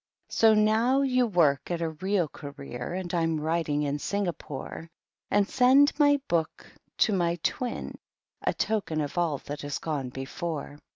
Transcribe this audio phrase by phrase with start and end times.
[0.29, 4.89] —So now you work at a real Career, and I'm writing, in Singapore,
[5.29, 6.65] And send my book
[7.05, 7.99] to my Twin—
[8.41, 10.79] a token of all that has gone before.